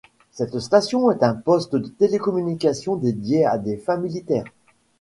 [0.31, 4.45] Cette station est un poste de télécommunication dédié à des fins militaires.